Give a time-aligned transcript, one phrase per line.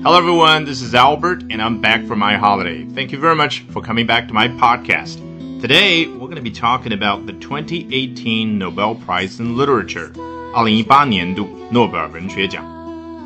[0.00, 0.64] Hello, everyone.
[0.64, 2.84] This is Albert, and I'm back from my holiday.
[2.84, 5.18] Thank you very much for coming back to my podcast.
[5.60, 10.12] Today, we're going to be talking about the 2018 Nobel Prize in Literature.
[10.54, 12.64] 二零一八年度诺贝尔文学奖。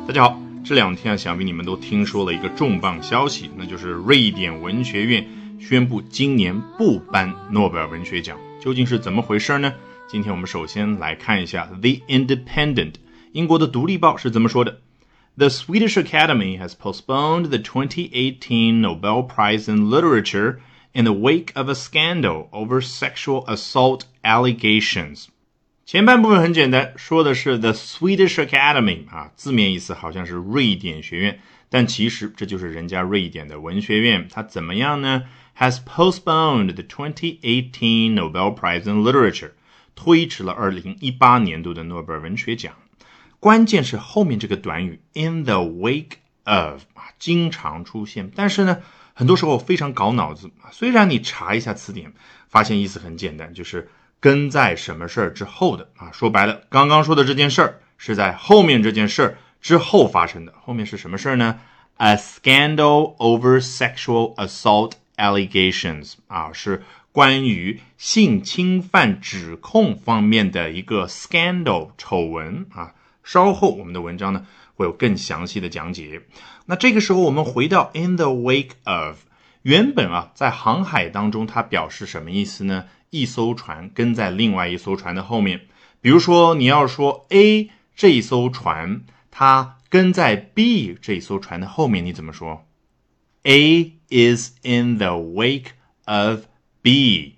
[0.07, 5.23] 大家好，这两天啊，想必你们都听说了一个重磅消息，那就是瑞典文学院
[5.59, 8.35] 宣布今年不颁诺贝尔文学奖。
[8.59, 9.71] 究竟是怎么回事呢？
[10.07, 12.91] 今天我们首先来看一下《The Independent》，
[13.31, 14.79] 英国的独立报是怎么说的。
[15.36, 20.60] The Swedish Academy has postponed the 2018 Nobel Prize in Literature
[20.92, 25.28] in the wake of a scandal over sexual assault allegations.
[25.86, 34.26] 前半部分很简单，说的是 the Swedish Academy 啊，字面意思好像是瑞典学院，但其实这就是人家瑞典的文学院。
[34.30, 35.22] 它怎么样呢？
[35.58, 39.52] Has postponed the 2018 Nobel Prize in Literature，
[39.94, 42.74] 推迟了2018年度的诺贝尔文学奖。
[43.43, 46.13] 关键是后面这个短语 in the wake
[46.45, 48.77] of 啊，经常出现，但是呢，
[49.13, 50.49] 很多时候非常搞脑子。
[50.71, 52.13] 虽然你查一下词典，
[52.47, 53.89] 发现意思很简单，就是
[54.21, 56.09] 跟在什么事儿之后的啊。
[56.13, 60.53] 说白了，刚刚说的这件事儿是在后面这件事儿之后发生的。
[60.61, 61.59] 后面是什么事儿呢
[61.97, 72.93] ？A scandal over sexual assault allegations 啊，是关于性侵犯指控方面的一个 scandal 丑闻啊。
[73.23, 76.21] 稍后我们的文章呢会有更详细的讲解。
[76.65, 79.17] 那这个时候我们回到 in the wake of，
[79.61, 82.85] 原本啊在航海当中它表示什么意思呢？
[83.09, 85.67] 一艘船跟在另外一艘船的后面。
[86.01, 92.65] 比如说你要说 A 这艘船它跟在 B 这艘船的后面，你怎么说
[93.43, 95.67] ？A is in the wake
[96.05, 96.45] of
[96.81, 97.35] B。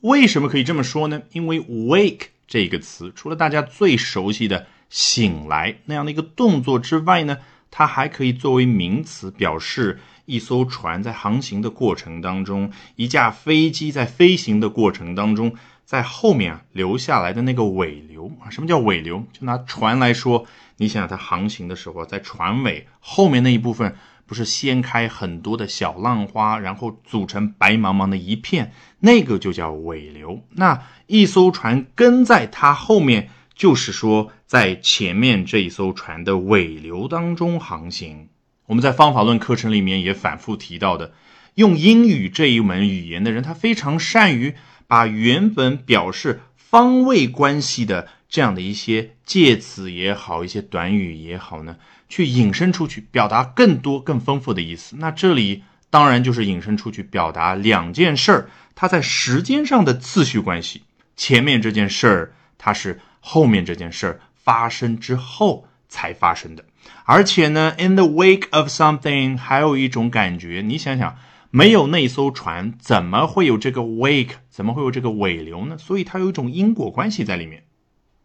[0.00, 1.22] 为什么可以这么说呢？
[1.32, 4.66] 因为 wake 这个词除了大家最熟悉的。
[4.92, 7.38] 醒来那样的一个动作之外呢，
[7.70, 15.54] 它还可以作为名词表示一艘船在航行的过程当中，一架飞机在飞行的过程当中，
[15.86, 18.50] 在后面啊留下来的那个尾流啊。
[18.50, 19.24] 什么叫尾流？
[19.32, 20.44] 就拿船来说，
[20.76, 23.96] 你想想它航行的时候，在船尾后面那一部分
[24.26, 30.42] 不是掀开很多的小浪花，然后组成白茫茫的一片，那个就叫尾流。
[30.50, 33.30] 那一艘船跟在它后面。
[33.54, 38.28] 就是说，在前面这一艘船的尾流当中航行。
[38.66, 41.12] 我们在方法论课程里面也反复提到的，
[41.56, 44.54] 用英语这一门语言的人，他非常善于
[44.86, 51.76] 把原本表示方位关系的这样的一些介词也好，一些短语也好呢，
[52.08, 54.96] 去引申出去，表达更多、更丰富的意思。
[54.98, 60.84] 那这里当然就是引申出去，表达两件事儿，它在时间上的次序关系。
[61.16, 63.00] 前面这件事儿，它是。
[63.24, 66.64] 后面这件事儿发生之后才发生的，
[67.04, 71.16] 而且呢，in the wake of something，还有一种感觉，你想想，
[71.50, 75.78] 没有那艘船，怎么会有这个 wake，怎么会有这个尾流呢？
[75.78, 77.62] 所以它有一种因果关系在里面。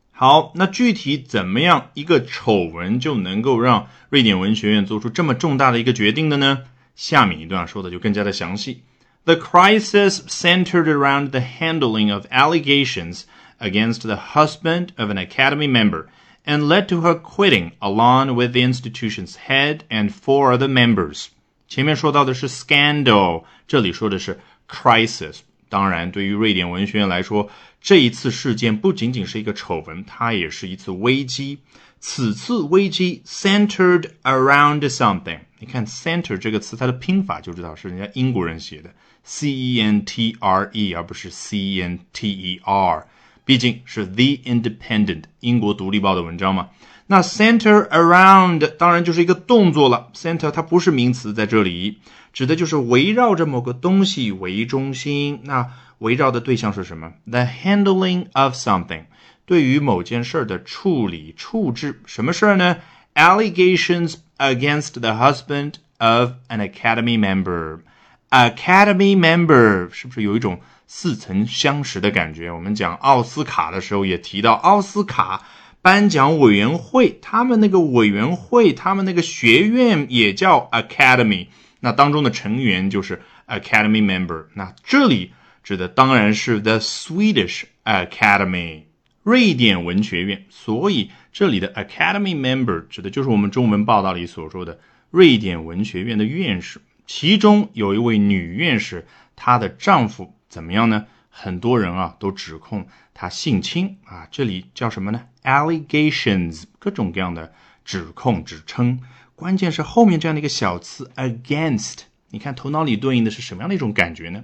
[0.09, 6.63] 好，那具体怎么样一个丑闻就能够让瑞典文学院做出这么重大的一个决定的呢？
[6.96, 8.81] 下面一段说的就更加的详细。
[9.25, 13.25] The crisis centered around the handling of allegations.
[13.59, 16.06] against the husband of an Academy member
[16.45, 21.28] and led to her quitting along with the institution's head and four other members.
[21.69, 25.41] 前面说到的是 scandal，这里说的是 crisis。
[25.69, 27.49] 当然，对于瑞典文学院来说，
[27.81, 31.61] 这一次事件不仅仅是一个丑闻，它也是一次危机。
[31.99, 35.39] 此次危机 centered around something。
[35.61, 38.91] 你看 center 这个词，它的拼法就知道是人家英国人写的，
[39.23, 43.06] c e n t r e，而不是 c e n t e r。
[43.47, 46.69] 毕竟是 The Independent 英国独立报的文章嘛。
[47.09, 50.09] 那 center around 当然就是一个动作了。
[50.15, 51.99] center 它不是名词，在这里
[52.33, 55.41] 指的就是围绕着某个东西为中心。
[55.43, 57.12] 那围绕的对象是什么？
[57.27, 59.05] The handling of something
[59.45, 62.00] 对于某件事儿的处理处置。
[62.06, 62.78] 什么事儿呢？
[63.15, 67.81] Allegations against the husband of an Academy member。
[68.29, 70.59] Academy member 是不是有一种？
[70.89, 72.50] 似曾相识的感觉。
[72.50, 75.45] 我们讲奥斯卡的时候也提到奥斯卡
[75.81, 81.47] 颁奖委员会，他们那个委员会，他们那个学院也叫 Academy，
[81.81, 84.45] 那当中的成员就是 Academy member。
[84.53, 88.83] 那这里指的当然是 The Swedish Academy，
[89.24, 90.45] 瑞典文学院。
[90.50, 94.79] 所以这里的 Academy member 指的就是我们中文报道里所说的
[95.09, 100.33] 瑞典文学院的院士，其中有一位女院士，她的丈夫。
[100.50, 101.07] 怎么样呢？
[101.30, 107.54] 很多人啊都指控她性侵啊，这里叫什么呢？Allegations，各种各样的
[107.86, 109.00] 指控、指称。
[109.36, 112.00] 关键是后面这样的一个小词 against，
[112.31, 114.44] 你看头脑里对应的是什么样的一种感觉呢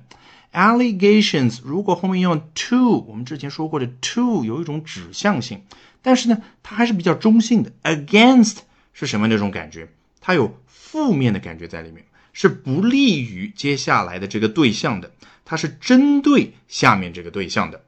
[0.54, 5.64] ？Allegations 如果后面用 to，我们之前说过的 to 有一种指向性，
[6.02, 7.72] 但是呢，它还是比较中性的。
[7.82, 8.60] Against
[8.94, 9.90] 是什么那种感觉？
[10.22, 15.12] 它有负面的感觉在里面，是不利于接下来的这个对象的，
[15.46, 17.86] 它是针对下面这个对象的。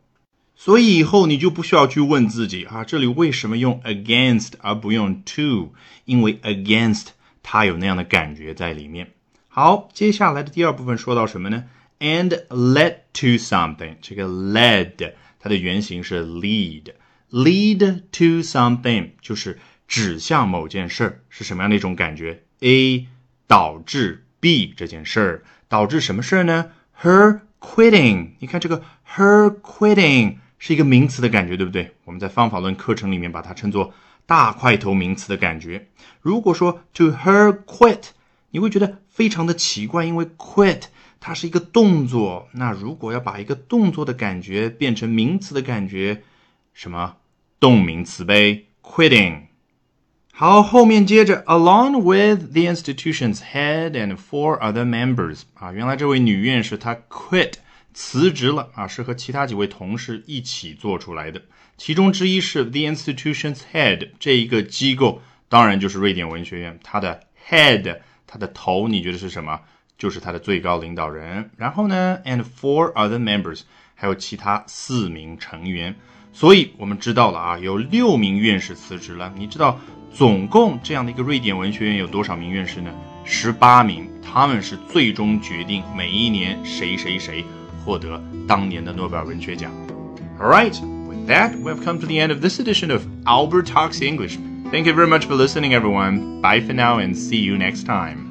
[0.56, 5.74] 所以以后你就不需要去问自己啊，这里为什么用 against 而不用 to？
[6.06, 7.08] 因为 against
[7.44, 9.12] 它有那样的感觉在里面。
[9.48, 11.66] 好，接下来的第二部分说到什么呢
[12.00, 13.96] ？And led to something。
[14.02, 23.08] 这个 led 它的原型是 lead，lead to something 就是指向某件事儿，是什么样的一种感觉？A
[23.48, 26.70] 导致 B 这件事儿，导致什么事儿呢
[27.02, 28.34] ？Her quitting。
[28.38, 28.84] 你看这个
[29.16, 30.36] her quitting。
[30.60, 31.96] 是一个名词的感觉，对不对？
[32.04, 33.94] 我们在方法论课程里面把它称作
[34.28, 35.88] 大块头名词的感觉。
[36.22, 38.10] 如果说 to her quit，
[38.52, 40.84] 你会觉得非常的奇怪，因为 quit
[41.20, 42.48] 它是一个动作。
[42.54, 46.22] 那如果要把一个动作的感觉变成名词的感觉，
[46.72, 47.18] 什么
[47.60, 49.48] 动名词呗？quitting。
[50.38, 57.54] 好，后面接着，along with the institution's head and four other members，啊，原来这位女院士她 quit。
[57.94, 61.42] 辞职了啊，是和其他几位同事一起做出来的。
[61.78, 66.78] 其中之一是 the institution's head 这一个机构，当然就是瑞典文学院。
[66.84, 69.62] 它的 head，它的头，你觉得是什么？
[69.98, 71.50] 就是它的最高领导人。
[71.56, 73.62] 然后呢，and four other members，
[73.94, 75.96] 还有其他四名成员。
[76.35, 79.33] 所以我们知道了啊，有六名院士辞职了。
[79.37, 79.79] 你知道
[80.13, 82.91] 总共这样的一个瑞典文学院有多少名院士呢？
[83.25, 87.45] 十八名，他们是最终决定每一年谁谁谁。
[87.83, 89.73] 获得当年的诺贝尔文学奖。
[90.39, 90.75] All right,
[91.09, 94.37] with that, we've come to the end of this edition of Albert Talks English.
[94.71, 96.43] Thank you very much for listening, everyone.
[96.43, 98.24] Bye for now and see you next time.